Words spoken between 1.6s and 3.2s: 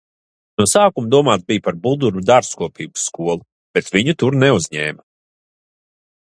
par Bulduru dārzkopības